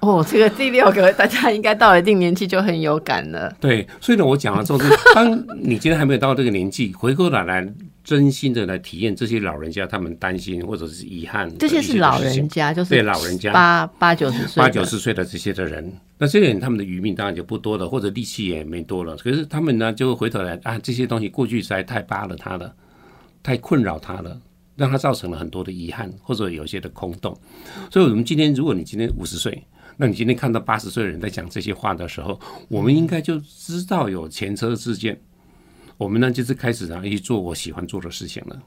[0.00, 3.56] 哦，这个第六个大家应该到了一定年纪就很有感了。
[3.60, 4.78] 对，所以呢，我讲了之后，
[5.14, 7.64] 当你今天还没有到这个年纪，回过头来
[8.04, 19.16] 真心的来体验这些老人家他们担心或者是遗憾，这些是老人家，就是对老人家八八九十岁、八九十岁的这些的人，那这些人他们的余命当然就不多了，或者力气也没多了。
[19.18, 22.74] 可是他们呢，就会回头来啊，这些东西过去实在太扒了他了，
[23.42, 24.40] 太困扰他了，
[24.74, 27.38] 让他造成了很多的遗憾，或者有些的空洞。
[27.90, 29.62] 所以，我们今天，如果你今天五十岁，
[29.96, 35.16] 那你今天看到八十岁的人在讲这些话的时候，我们应该就知道有前车之鉴。
[35.96, 38.62] 我们呢，就是开始啊，去做我喜欢做的事情了。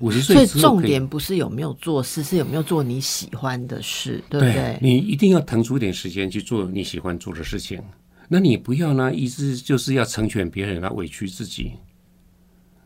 [0.00, 4.78] 五十岁，所以重点不是有没有做事，是有没有做你喜欢的事，对不对？
[4.80, 7.82] 你一定要腾出一点时间去做你喜欢做的事情。
[8.26, 11.72] 那你不要呢，一直就是要成全别人，来委屈自己。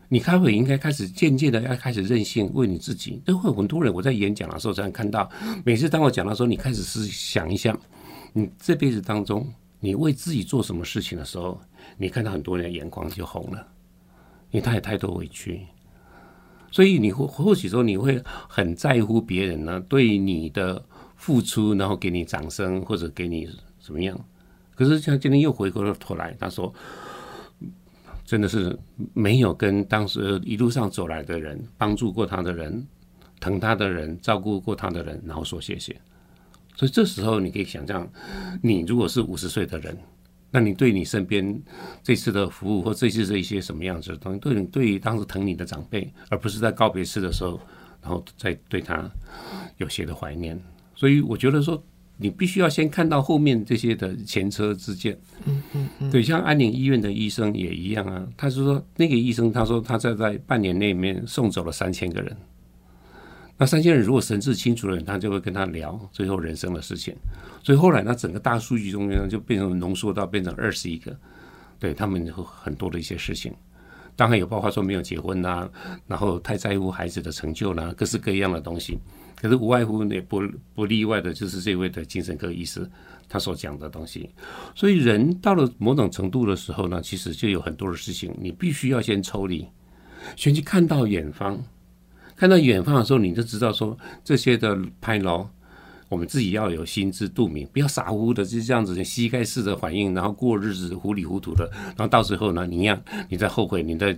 [0.09, 3.21] 你开会应该开始渐渐的要开始任性，为你自己。
[3.23, 5.29] 都会很多人，我在演讲的时候，这样看到，
[5.63, 7.77] 每次当我讲的时候，你开始是想一下，
[8.33, 9.47] 你这辈子当中，
[9.79, 11.61] 你为自己做什么事情的时候，
[11.97, 13.67] 你看到很多人眼光就红了，
[14.51, 15.65] 因为他有太多委屈，
[16.71, 20.83] 所以你会或许说你会很在乎别人呢对你的
[21.15, 23.49] 付出，然后给你掌声或者给你
[23.79, 24.19] 怎么样？
[24.75, 26.73] 可是像今天又回过了头来，他说，
[28.23, 28.77] 真的是
[29.13, 32.87] 没有跟当时一路上走来的人、帮助过他的人、
[33.41, 35.99] 疼他的人、照顾过他的人，然后说谢谢。
[36.75, 38.09] 所以这时候你可以想象，
[38.61, 39.97] 你如果是五十岁的人，
[40.51, 41.61] 那你对你身边
[42.03, 47.59] 这次的服务或这次的一些什么样子的东西，对你对于当时疼你的长辈，而不是在告别式的时候，
[48.01, 49.09] 然后再对他
[49.77, 50.59] 有些的怀念。
[50.95, 51.83] 所以我觉得说。
[52.21, 55.17] 你必须要先看到后面这些的前车之鉴。
[55.45, 58.27] 嗯嗯嗯，对，像安宁医院的医生也一样啊。
[58.35, 62.35] 他是说，那个医生他说他在在半年内面送走了三千个人。
[63.61, 67.13] 那三千人如果神志清楚的人，他就会跟他聊最后人生的事情。
[67.61, 71.13] 所以后来那整个大数据中间呢就变成浓缩到变成二十一个，
[71.77, 73.53] 对他们很多的一些事情。
[74.15, 75.69] 当然有包括说没有结婚呐，
[76.07, 78.97] 然后太在乎孩子的成就啦，各式各样的东西。
[79.35, 80.41] 可是无外乎也不
[80.73, 82.89] 不例外的，就是这位的精神科医师
[83.27, 84.29] 他所讲的东西。
[84.73, 89.67] 所以人到了某种程度的时候呢，其实就有很多的事情，你必须要先抽离，
[90.37, 91.61] 先去看到远方。
[92.39, 95.45] 看到远方的时候，你就知道说这些的拍楼，
[96.07, 102.97] 我们自己要有心知肚明，不要傻乎乎的就这样子膝盖式的反应，然后过日子糊里糊涂的，然后到时候呢，你一样
[103.27, 104.17] 你在后悔，你在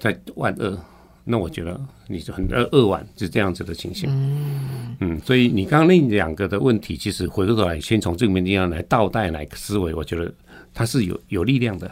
[0.00, 0.78] 在万恶。
[1.28, 4.08] 那我觉得你就很扼扼腕，就这样子的情形。
[5.00, 10.32] 嗯，所以你刚刚那两个的问题，其实回过头来，先从这个地方来倒带来思维，我觉得
[10.72, 11.90] 它是有有力量的。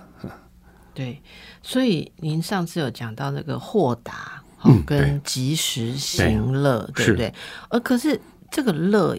[0.94, 1.20] 对，
[1.64, 4.40] 所以您上次有讲到那个豁达，
[4.86, 7.32] 跟及时行乐，对不对？
[7.68, 9.16] 而可是这个乐。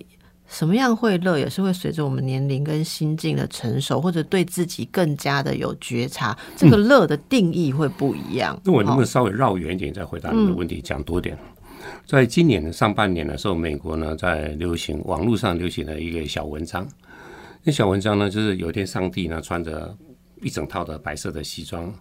[0.48, 8.56] 什么样会乐，也是会随着我们年龄跟心境的成熟，或者对自己更加的有觉察，这个乐的定义会不一样。
[8.64, 11.36] 那我能不能稍微绕远一点再回答你的问题，讲多点？
[12.06, 16.88] 在今年的上半年的时候，美国呢在流行网络上流行了一个小文章。
[17.64, 19.98] 那小文章呢，就是有一天上帝呢穿着
[20.44, 21.92] 一整套的白色的西装，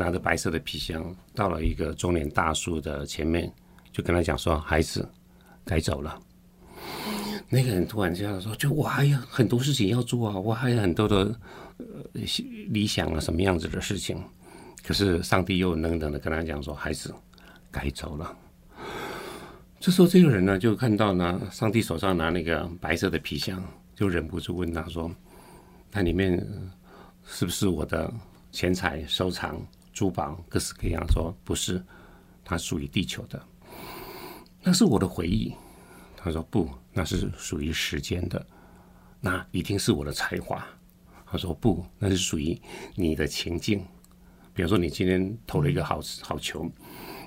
[0.00, 3.52] 拿着白色的皮箱，到了一个中年大叔的前面，
[3.92, 5.06] 就跟他讲说：“孩子，
[5.64, 6.18] 该走了。”
[7.52, 11.38] 那个人突然这样说：“就我还有很多事情要做啊，我还有很多的
[11.76, 11.86] 呃
[12.68, 14.18] 理想啊，什么样子的事情。”
[14.82, 17.14] 可是上帝又冷冷的跟他讲说：“孩子，
[17.70, 18.34] 该走了。”
[19.78, 23.62] 这时候，这个人呢就看到呢，上帝手上拿那个白色的皮箱，
[23.94, 25.10] 就忍不住问他说
[25.92, 26.38] ：“那里面
[27.26, 28.12] 是不是我的
[28.52, 29.60] 钱财、收藏、
[30.00, 31.84] 珠宝，各式各样？”说：“不是，
[32.42, 33.42] 它属于地球的，
[34.62, 35.54] 那是我的回忆。”
[36.16, 38.44] 他说：“不。”那是属于时间的，
[39.20, 40.66] 那一定是我的才华。
[41.24, 42.58] 他说不，那是属于
[42.96, 43.84] 你的情境。
[44.54, 46.68] 比如说，你今天投了一个好好球，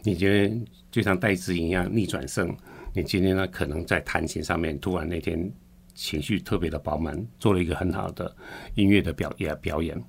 [0.04, 2.54] 你今天就像戴资颖一样逆转胜。
[2.94, 5.50] 你今天呢，可能在弹琴上面突然那天
[5.96, 8.36] 情绪特别的饱满，做了一个很好的
[8.76, 10.04] 音乐的表演表演。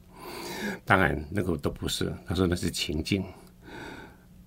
[0.84, 2.12] 当然，那个都不是。
[2.26, 3.24] 他说那是情境，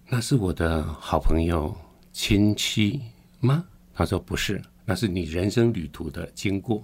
[0.08, 1.76] 那是我的好朋友
[2.12, 3.02] 亲戚
[3.40, 3.66] 吗？
[3.94, 4.62] 他说不是。
[4.86, 6.82] 那是你人生旅途的经过，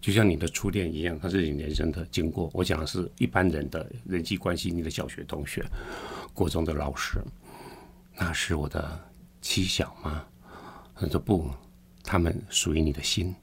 [0.00, 2.48] 就像你的初恋一样，它是你人生的经过。
[2.54, 5.64] 我讲的是一般人的人际关系，你的小学同学、
[6.32, 7.18] 国中的老师，
[8.16, 9.00] 那是我的
[9.40, 10.24] 妻小吗？
[10.94, 11.50] 他说不，
[12.04, 13.34] 他们属于你的心。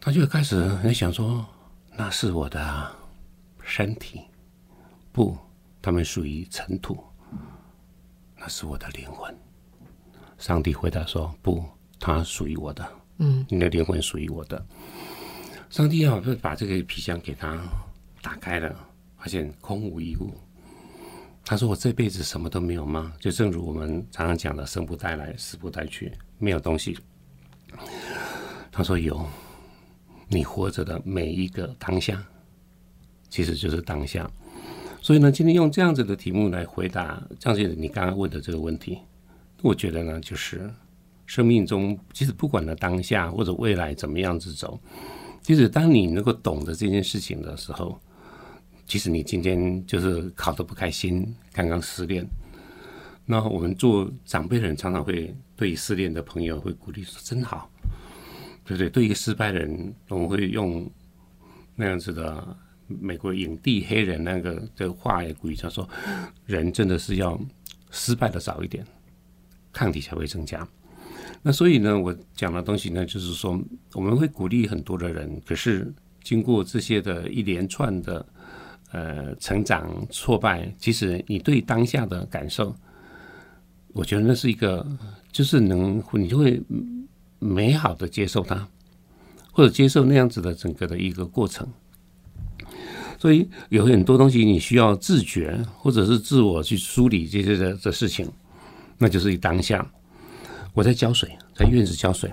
[0.00, 1.46] 他就开始很想说，
[1.96, 2.92] 那是我的
[3.76, 4.20] 身体，
[5.10, 5.36] 不，
[5.82, 6.96] 他们属于尘土，
[8.38, 9.36] 那是我的灵魂。
[10.38, 11.60] 上帝回答说不。
[11.98, 14.64] 它属于我的，嗯，你的灵魂属于我的。
[15.70, 17.60] 上帝啊，就把这个皮箱给他
[18.22, 18.78] 打开了，
[19.18, 20.32] 发现空无一物。
[21.44, 26.96] 他说：“我这辈子什么都没有吗？”就正如我们常常讲的“生不带来，死不带去”，没有东西。
[28.70, 29.26] 他说：“有，
[30.28, 32.24] 你活着的每一个当下，
[33.28, 34.30] 其实就是当下。”
[35.02, 38.98] 所以呢，今天用这样子的题目来回答张先生你刚刚问的这个问题，
[39.62, 40.70] 我觉得呢，就是。
[41.26, 44.78] 生命中，其实不管呢当下或者未来怎么样子走，
[45.40, 47.98] 其实当你能够懂得这件事情的时候，
[48.84, 52.26] 即使你今天就是考得不开心，刚刚失恋，
[53.24, 57.70] 那我们做长辈的人常常会对失恋的朋友会鼓励说：“真好，
[58.62, 60.86] 对不对？”对一个失败的人，我们会用
[61.74, 62.56] 那样子的
[63.00, 65.88] 美国影帝黑人那个的话也鼓励他说
[66.46, 67.40] ：“人真的是要
[67.90, 68.86] 失败的早一点，
[69.72, 70.66] 抗体才会增加。”
[71.42, 73.60] 那所以呢，我讲的东西呢，就是说
[73.92, 78.26] 我们会鼓励很多的人，可是经过这些的一连串的
[78.92, 82.74] 呃成长挫败，其实你对当下的感受，
[83.88, 84.86] 我觉得那是一个，
[85.30, 86.62] 就是能你就会
[87.38, 88.66] 美好的接受它，
[89.52, 91.68] 或者接受那样子的整个的一个过程。
[93.24, 98.30] 所以有很多东西你需要自觉，或者是自我去梳理这些的的事情，
[98.98, 99.90] 那就是一当下。
[100.74, 102.30] 我在浇水，在院子浇水。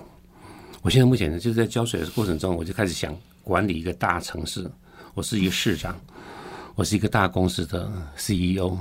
[0.82, 4.69] 我现在目前呢，就是在浇水的过程中，我就开始想管理一个大城市。
[5.13, 5.97] 我是一个市长，
[6.75, 8.77] 我是一个大公司的 CEO。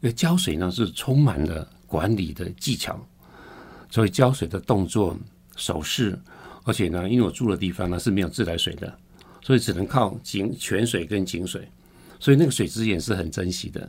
[0.00, 2.98] 那浇水呢是充满了管理的技巧，
[3.90, 5.14] 所以浇水的动作、
[5.54, 6.18] 手势，
[6.64, 8.98] 而且呢，因为我住的地方呢是没有自来水的，
[9.46, 11.68] 所以只能靠井泉水跟井水，
[12.18, 13.88] 所以那个水资源是很珍惜的。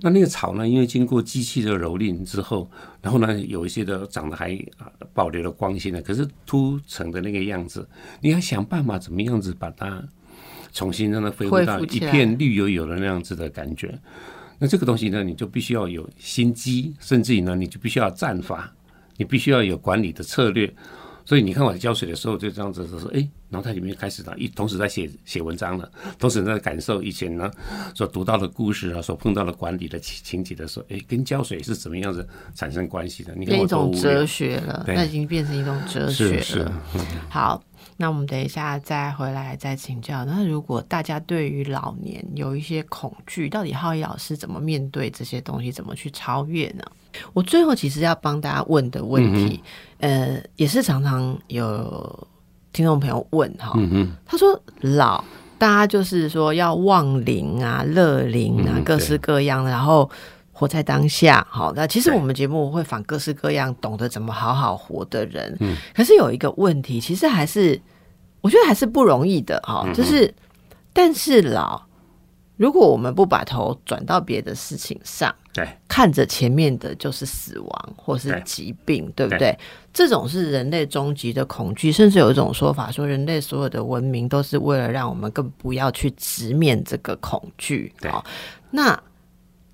[0.00, 2.70] 那那个草呢，因为经过机器的蹂躏之后，
[3.02, 4.56] 然后呢，有一些的长得还
[5.12, 7.84] 保留了光鲜的，可是秃成的那个样子，
[8.20, 10.00] 你要想办法怎么样子把它
[10.72, 13.98] 重新让它恢复到一片绿油油的那样子的感觉。
[14.60, 18.72] 那这个东西呢，你就必须要有心机，甚至于呢，你就必须要战法，
[19.16, 20.72] 你必须要有管理的策略。
[21.24, 27.50] 所以你看我在浇水的时候，就这样子说，哎，脑袋里面开始了，一同时在写写文章了，同时在感受以前呢
[27.94, 33.34] 所读到的故事啊，所碰到的管理的情情节的时候，哎，跟浇水是怎么样子产生关系的？
[33.36, 36.82] 你看，一种哲学了，那已经变成一种哲学了。
[37.28, 37.62] 好。
[37.96, 40.24] 那我们等一下再回来再请教。
[40.24, 46.84] 那如果大家对于老年有一些恐惧，到底浩一老师怎么面对这些东西，怎么去超越呢？
[47.32, 49.62] 我最后其实要帮大家问的问题，
[49.98, 52.28] 呃，也是常常有
[52.72, 53.78] 听众朋友问哈，
[54.26, 55.22] 他说老，
[55.58, 60.10] 大家就是说要忘龄啊、乐龄啊，各式各样的，然后。
[60.56, 61.72] 活在当下，好。
[61.74, 65.54] 那其实我们节目会访各式各样懂得怎么好好活的人。
[65.58, 65.76] 嗯。
[65.92, 67.78] 可是有一个问题，其实还是
[68.40, 69.84] 我觉得还是不容易的哈。
[69.92, 70.32] 就是，
[70.92, 71.82] 但是老，
[72.56, 79.58] 如果我们不把头转到别的事情上，对，看着前面的就是死亡或是疾病，对不对？
[79.92, 87.92] 这种是人类终极的恐惧，甚至有一种说法说，人类所有的文明都是为了让我们更不要去直面这个恐惧。
[88.08, 88.24] 好，
[88.70, 88.96] 那。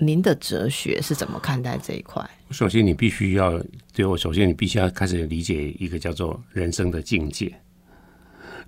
[0.02, 2.28] 您的哲学是怎么看待这一块？
[2.50, 4.16] 首先，你必须要对我。
[4.16, 7.54] 首先，你必须要开始理解一个叫做人生的境界。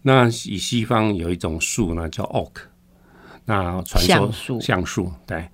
[0.03, 2.53] 那以西方有一种树呢，叫 oak。
[3.47, 5.49] 那传说橡树，对。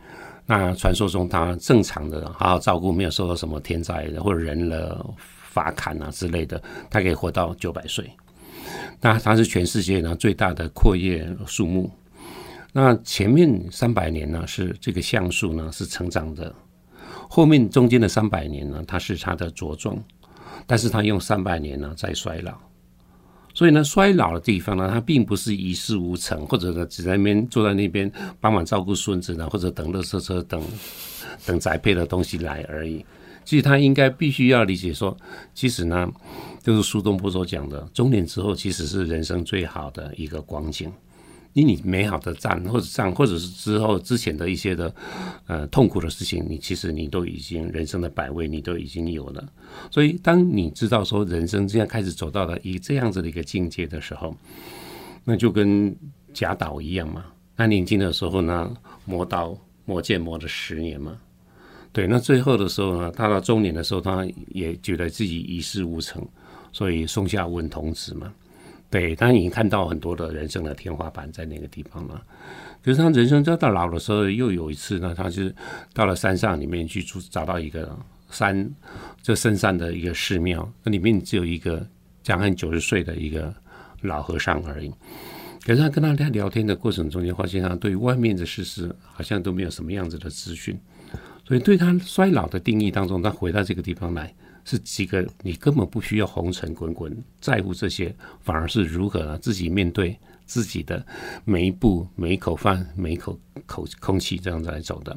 [0.47, 5.07] 那传说中，它正常的好好照顾，没有受到什么天灾的或者人的
[5.51, 6.61] 罚砍啊之类的，
[6.91, 8.11] 它可以活到九百岁。
[9.01, 11.89] 那它是全世界呢最大的阔叶树木。
[12.73, 16.55] 那前面三百年呢，是这个橡树呢是成长的，
[17.29, 19.99] 后面中间的三百年呢，它是它的茁壮，
[20.67, 22.55] 但是它用三百年呢在衰老，
[23.55, 30.63] 所以呢，衰老的地方呢，它并不是一事无成，或者呢只在那边坐在那边帮忙照顾孙子呢，或者等乐色车等
[31.47, 33.05] 等宅配的东西来而已。
[33.47, 35.17] 其实他应该必须要理解说，
[35.55, 36.07] 其实呢，
[36.63, 40.93] 就是苏东坡所讲的，中年之后其实是人生最好的一个光景。
[41.55, 44.95] 以你美好的战或者战，或者是之后之前的一些的
[45.47, 49.47] 呃痛苦的事情，你其实你都已经人生的百味，你都已经有了。
[49.91, 54.37] 所以，当你知道说人生这样开始走到了以这样子的一个境界的时候，
[55.25, 55.95] 那就跟
[56.33, 57.25] 贾岛一样嘛。
[57.57, 58.73] 他年轻的时候呢，
[59.05, 61.19] 磨刀磨剑磨了十年嘛。
[61.93, 66.25] 对，那最后的时候呢，他到中年的时候，他也觉得自己一事无成，
[66.71, 68.33] 所以松下问童子嘛。
[68.91, 72.23] 对，他已经看到很多的人生的天花板在那个地方了。
[72.83, 75.55] 可是他人生到老的时候，又有一次呢，他是
[75.93, 77.95] 到了山上里面去住，找到一个
[78.31, 78.71] 山，
[79.21, 81.87] 这深山的一个寺庙，那里面只有一个
[82.23, 83.53] 将近九十岁的一个
[84.01, 84.91] 老和尚而已。
[85.67, 90.79] 可是他跟他在聊天的过程中间，发现他对外面的事实好像都没有什么样子的资讯，
[91.47, 94.35] 所以对他衰老的定义当中，他回到这个地方来。
[94.69, 101.03] 是几个你根本不需要红尘滚滚在乎这些，反而是如何自己面对自己的
[101.47, 105.17] 每一步、每一口饭、每一口口空气这样子来走的。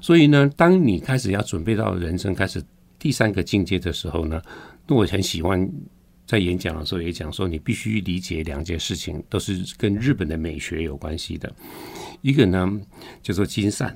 [0.00, 2.64] 所以呢，当你开始要准备到人生开始
[2.98, 4.40] 第三个境界的时候呢，
[4.86, 5.70] 那我很喜欢
[6.26, 11.52] 在演讲的时候也讲说，你必须理解两件事情，都是跟日本的美学有关系的。
[12.22, 12.80] 一个呢
[13.22, 13.94] 叫做金善，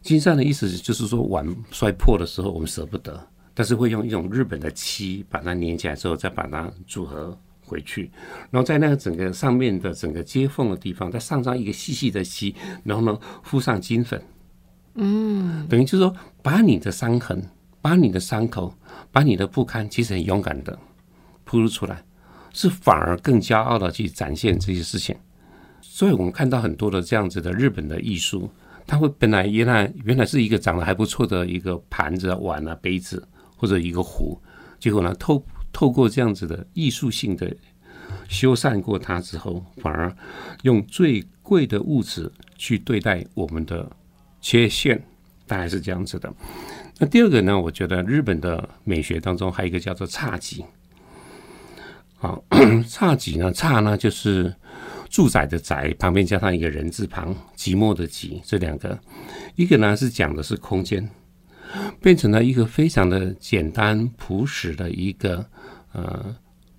[0.00, 3.28] 金善的意思就是说碗摔破的时候，我们舍不得。
[3.54, 8.10] 但是会用一种日本的漆把它粘起来之后，再把它组合回去，
[8.50, 14.22] 然后在那个整个上面的整个接缝的地方，再上上一个细细的漆，然后呢敷上金粉，
[14.94, 17.42] 嗯，等于就是说把你的伤痕、
[17.80, 18.74] 把你的伤口、
[19.10, 20.78] 把你的不堪，其实很勇敢的
[21.44, 22.02] 铺露出来，
[22.52, 25.16] 是反而更骄傲的去展现这些事情。
[25.80, 28.50] 所以我们看到很多的这样子的日本的艺术，
[28.86, 33.22] 它会本来原来原来是一个长得还不错的一个盘子、碗啊、杯子。
[33.62, 34.36] 或者一个壶，
[34.80, 35.40] 结果呢，透
[35.72, 37.48] 透过这样子的艺术性的
[38.28, 40.12] 修缮过它之后，反而
[40.62, 43.88] 用最贵的物质去对待我们的
[44.40, 45.00] 缺陷，
[45.46, 46.34] 大概是这样子的。
[46.98, 50.64] 那第二个呢，我觉得日本的美学当中还有一个叫做侘寂。
[52.16, 54.52] 好， 侘寂呢，侘呢就是
[55.08, 58.98] 住宅的宅旁边加上一个人字旁，寂寞的寂，这两个，
[59.54, 61.08] 一个呢是讲的是空间，
[62.00, 65.44] 变成了一个非常的简单朴实的一个
[65.92, 66.34] 呃。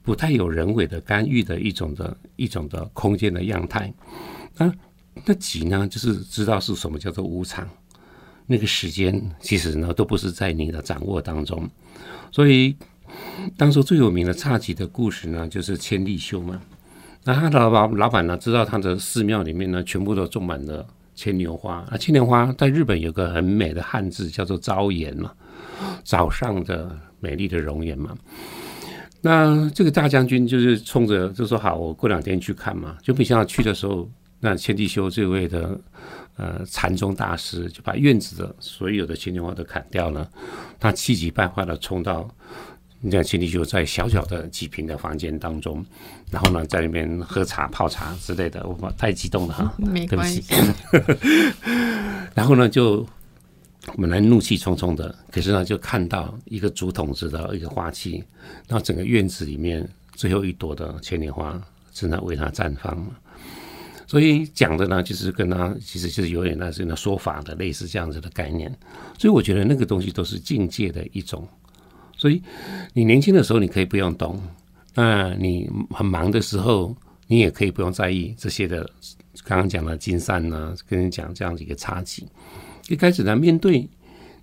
[0.06, 3.94] 不太有人为的干预的一种的一种的空间的样态，
[4.58, 4.70] 那
[5.24, 5.88] 那几呢？
[5.88, 7.66] 就是知道是什么叫做无常，
[8.46, 11.66] 那个时间其实呢都不是在你的掌握当中。
[12.34, 12.76] 所以
[13.56, 16.62] 当初最有名的侘寂的故事呢，就是千利休嘛。
[17.24, 20.86] 那他的老老板呢，知道他的寺庙里面呢，全部都种满了
[21.16, 21.98] 牵牛花啊。
[21.98, 25.32] 牵牛花在日本有个很美的汉字叫做朝颜嘛，
[26.04, 28.16] 早上的美丽的容颜嘛。
[29.22, 34.10] 那这个大将军就是冲着就说好，我过两天去看嘛，就没想到去的时候，
[34.40, 35.80] 那千地修这位的
[36.36, 40.30] 呃禅宗大师就把院子的所有的牵牛花都砍掉了，
[40.78, 42.30] 他气急败坏的冲到
[43.04, 45.86] 那千里就在小小的几平的房间当中，
[46.32, 50.44] 然后呢在那边喝茶泡茶之类的，我太激动了哈， 没关系，
[52.34, 53.06] 然后呢就。
[53.98, 58.24] 本来怒气冲冲的，可是呢，就看到一个竹筒子的一个花器，
[58.66, 59.86] 然后整个院子里面
[60.16, 63.06] 最后一朵的牵牛花正在为它绽放
[64.08, 68.74] 所以讲的呢，就是跟他其实就是有点那是那说法的类似这样子的概念。
[69.20, 71.46] 所以我觉得那个东西都是境界的一种。
[72.24, 72.42] 所以
[72.94, 74.42] 你年轻的时候你可以不用懂，
[74.96, 76.96] 那你很忙的时候
[77.28, 78.90] 你也可以不用在意这些的。
[79.44, 82.26] 刚刚讲的金善呢，跟你讲这样子一个差距。
[82.88, 83.86] 一开始呢，面对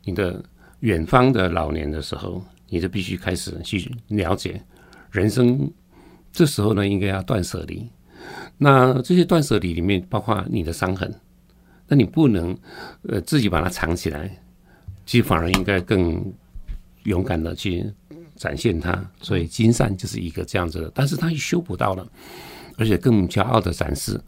[0.04, 0.44] 你的
[0.80, 4.60] 远方的老年的时候，你就必须开始去了解
[5.10, 5.72] 人生。
[6.30, 7.88] 这时候呢，应该要断舍离。
[8.58, 11.10] 那这些断舍离里面，包括你的伤痕，
[11.88, 12.54] 那你不能
[13.08, 14.30] 呃自己把它藏起来，
[15.06, 16.22] 其实反而应该更
[17.04, 17.84] 勇敢的去
[18.36, 19.10] 展现它。
[19.20, 22.06] 所以金善就是一个这样子的，但是他修补到了，
[22.76, 24.20] 而且更骄傲的展示。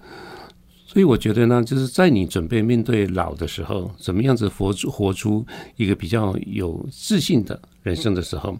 [0.84, 5.42] 所以我觉得呢，就是在你准备面对老的时候，怎么样子活出活出
[5.76, 8.58] 一个比较有自信的人生的时候，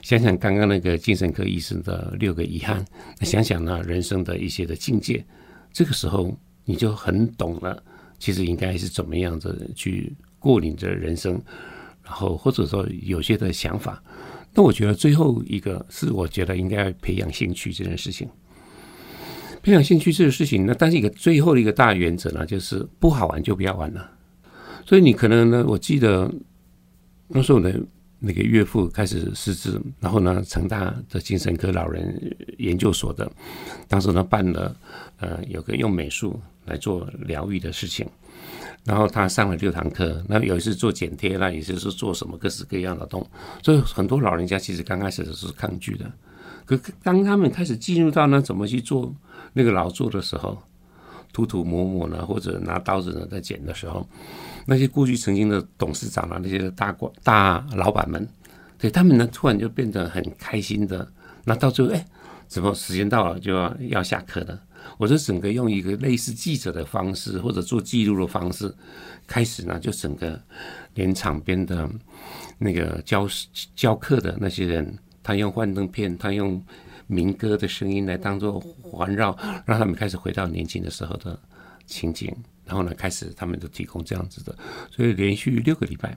[0.00, 2.84] 想想刚刚那个精神科医生的六个遗憾，
[3.22, 5.24] 想想呢人生的一些的境界，
[5.72, 6.32] 这个时候
[6.64, 7.82] 你就很懂了，
[8.16, 11.42] 其实应该是怎么样子去过你的人生，
[12.04, 14.02] 然后或者说有些的想法。
[14.54, 18.28] 那我觉得最后一个是，我觉得应该培养兴趣这件事情。
[19.62, 24.10] 培养兴趣这个事情，那但是一个最后的一个大原则呢，就是不好玩就不要玩了。
[24.84, 26.28] 所以你可能呢，我记得
[27.28, 27.72] 那时候呢
[28.18, 33.30] 那个岳父开始失智，然后呢，成大的精神科老人研究所的，
[33.88, 34.76] 当时呢办了
[35.18, 38.04] 呃有个用美术来做疗愈的事情，
[38.84, 43.26] 然后他上了六堂课，那有一次做剪贴，那也就是做什么各式各样的东，
[43.62, 46.10] 所以很多老人家其实刚开始的是抗拒的，
[46.64, 49.14] 可当他们开始进入到呢怎么去做。
[49.54, 50.56] 那个劳作的时候，
[51.30, 54.08] 涂涂抹抹呢，或者拿刀子呢在剪的时候，
[54.64, 58.26] 那些过去曾经的董事长啊，那些大官大老板们，
[58.78, 61.06] 对他们呢，突然就变得很开心的。
[61.44, 62.06] 那到最后，哎，
[62.48, 64.58] 怎么时间到了就要要下课了？
[64.98, 68.74] 我就整个用一个类似记者的方式，或者做记录的方式，
[69.26, 70.40] 开始呢，就整个
[70.94, 71.88] 连场边的
[72.58, 73.28] 那个教
[73.74, 76.62] 教课的那些人，他用幻灯片，他用。
[77.08, 81.38] 民歌的声音来当做环绕，让他们开始回到年轻的时候的
[81.84, 82.34] 情景。
[82.64, 84.56] 然后呢，开始他们都提供这样子的，
[84.90, 86.16] 所以连续六个礼拜，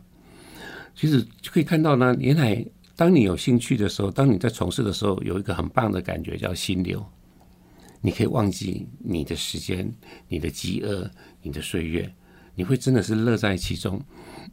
[0.95, 7.03] 其实就可以看到呢，原来当你有兴趣的时候，当你在从事的时候，有一个很棒的感觉叫心流，
[8.05, 9.91] 你可以忘记你的时间、
[10.27, 11.09] 你的饥饿、
[11.41, 12.13] 你的岁月，
[12.53, 13.99] 你会真的是乐在其中。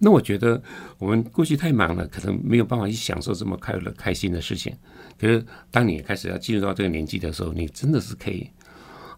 [0.01, 0.61] 那我觉得
[0.97, 4.75] 我们过去太忙了，可能没有办法去享受这么快乐、开心的事情。
[5.19, 8.49] 可是，当你开始要进入到这个年纪的时候，你真的是可以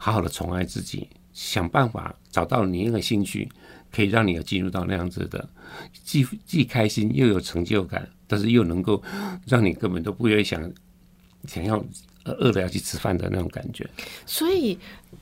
[0.01, 3.49] 好好的宠爱自己，想办法找到你那个兴趣，
[3.93, 5.49] 可以让你有进入到那样子的，
[6.03, 9.01] 既既开心又有成就感，但是又能够
[9.47, 10.73] 让你根本都不愿意想
[11.47, 11.83] 想要
[12.33, 13.89] 饿了要去吃饭的那种感觉。
[14.25, 14.79] 所以，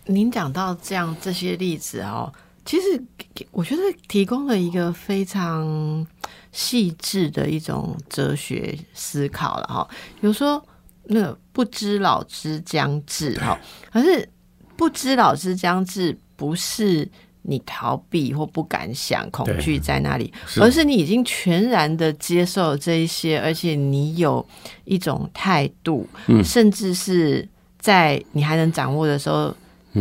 [0.07, 2.33] 您讲到这样这些例子哦。
[2.65, 3.03] 其实
[3.51, 6.07] 我觉得提供了一个非常
[6.53, 9.89] 细致的一种哲学思考了哈。
[10.21, 10.65] 比如说，
[11.05, 13.59] 那不知老之将至哈，
[13.93, 14.29] 可是
[14.77, 17.11] 不知老之将至不是
[17.43, 24.45] 你逃避或不敢想、恐惧在那里，而是你已经全然的接受这一些，而且你有
[24.85, 26.09] 一种态度，
[26.45, 27.49] 甚至是。
[27.83, 29.53] 在你还能掌握的时候。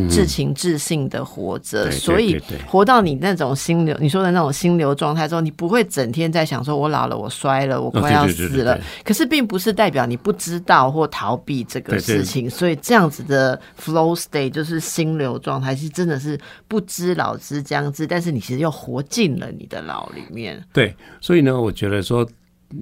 [0.10, 8.76] 至情至性的活着，对所以活到你那种心流，你说的那种心流状态之后，你不会整天在想说，我老了，我衰了，我快要死了。
[8.76, 20.64] 对对可是并不是代表你不知道或逃避这个事情，所以这样子的 flow state 就是心流状态，是真的是不知老之将至，但是你其实又活进了你的老里面。
[20.72, 22.24] 对，所以呢，我觉得说，
[22.72, 22.80] 嗯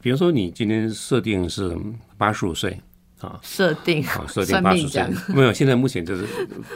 [0.00, 1.76] 比如说你今天设定是
[2.16, 2.78] 八十五岁
[3.20, 4.86] 啊，设定好，设定算八十
[5.32, 6.26] 没有，现在目前就是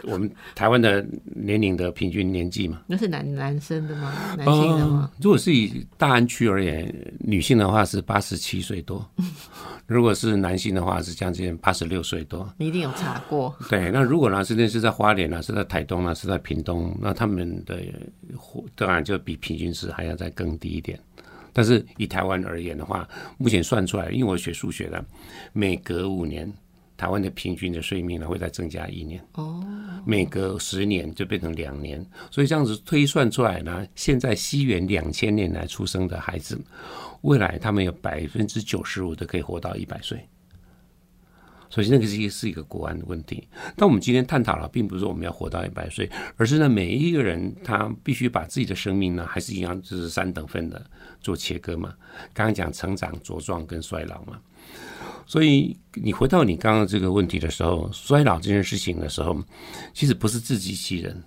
[0.04, 2.80] 我们台湾的年龄的平均年纪嘛。
[2.86, 4.12] 那是男男生的吗？
[4.36, 5.10] 男性的吗？
[5.12, 9.08] 呃如果是以大安区而言，女性的话是八十七岁多，
[9.86, 12.48] 如果是男性的话是将近八十六岁多。
[12.58, 13.54] 你一定有查过。
[13.68, 17.78] 对，那如果呢是那是在花莲呢，是在台东呢，是在屏东，那他们的
[18.74, 20.98] 当然就比平均值还要再更低一点。
[21.52, 25.04] 但是以台湾而言的话，目前算出来，因为我学数学的，
[25.52, 26.52] 每隔五年，
[26.96, 29.22] 台湾的平均的睡眠呢会再增加一年。
[29.34, 29.64] 哦，
[30.06, 36.60] 每隔十年就变成两年，所以这样子推算出来呢，现在西元两千年来出生的孩子，
[37.22, 40.18] 未来他们有百分之九十五的可以活到一百岁。
[41.74, 43.48] 首先那个是一是一个国安的问题。
[43.74, 50.84] 但我们今天探讨了，并不是说我们要活到一百岁，而是呢，每一个人他必须把自己的生命呢，还是一样，就是三等份的
[51.22, 51.94] 做切割嘛。
[52.34, 54.38] 刚刚讲成长、茁壮跟衰老嘛。
[55.24, 59.42] 所以你回到你刚刚这个问题的时候，衰老这件事情的时候，
[59.94, 61.22] 其实不是自欺欺人，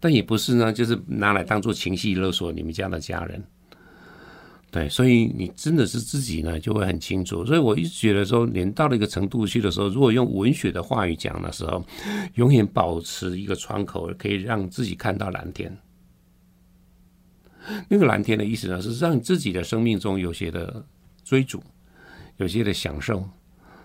[0.00, 3.40] 但也不是呢，就是拿来当做情绪勒索你们家的家人。
[4.74, 7.46] 对，所以你真的是自己呢，就会很清楚。
[7.46, 11.86] 所以我一直觉得说，连到了一个程度去的时候，如果用文学的话语讲的时候，
[12.34, 15.72] 永远保持一个窗口，可以让自己看到蓝天。
[17.88, 20.84] 那个蓝天的意思呢，是让自己的生命中有些的
[21.24, 21.62] 追逐，
[22.38, 23.24] 有些的享受，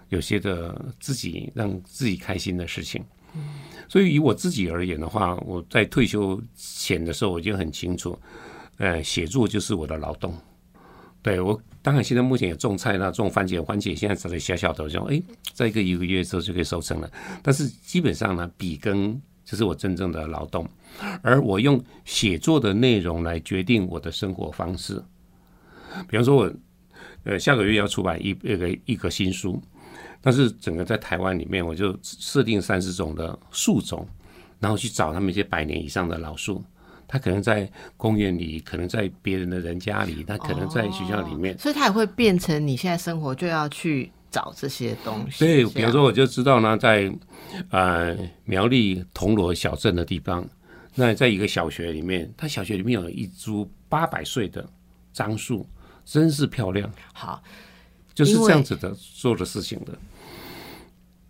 [0.08, 3.06] 有些的自己让自己开心的事情。
[3.88, 8.18] 所以以我自己而言的话，我在退休前的时候，我就很清楚，
[8.78, 10.36] 呃，写作就是我的劳动。
[11.22, 15.22] 对我，当然现在目前有种菜啦，种番茄，番茄现在长得小小的，就哎，
[15.54, 17.12] 在一个一个月之后就可以收成了。
[17.44, 20.66] 但是基本上呢，笔耕就是我真正的劳动，
[21.22, 25.04] 而我用写作的内容来决定我的生活方式。
[26.08, 26.54] 比方说我，
[27.26, 29.62] 呃，下个月要出版一一个一个新书，
[30.22, 34.08] 但是整个在台湾里面，我就设定三十种的树种，
[34.58, 36.64] 然后去找他们一些百年以上的老树。
[37.12, 41.58] 它可能在公园里，可能在别人的人家里，他可能在学校里面。
[41.58, 45.40] 所以他也会变成你现在生活就要去找这些东西。
[45.40, 47.12] 对，这样比如说我就知道呢，在
[47.72, 50.48] 呃苗栗铜锣小镇的地方，
[50.94, 54.64] 那在一个小学里面，他小学里面有一株八百岁的
[55.12, 55.68] 樟树，
[56.06, 57.42] 真是漂亮，好，
[58.14, 59.98] 就是这样子的做的事情的。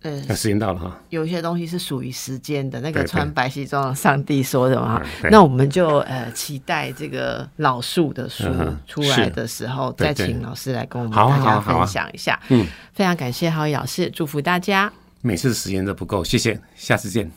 [0.01, 5.01] 呃，那时间到了哈，有一些东西是属于时间的，那个穿白西装的上帝说的嘛。
[5.29, 8.45] 那我们就呃期待这个老树的书
[8.87, 12.39] 出来的时候，再请老师来跟我们大家分享一下。
[12.47, 14.91] 嗯，非常感谢浩宇老师，祝福大家。
[15.21, 17.29] 每次时间都不够，谢谢，下次见。